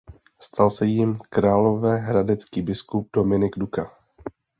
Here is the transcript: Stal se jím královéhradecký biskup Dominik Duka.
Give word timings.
Stal 0.41 0.69
se 0.71 0.85
jím 0.85 1.19
královéhradecký 1.29 2.61
biskup 2.61 3.09
Dominik 3.15 3.59
Duka. 3.59 3.91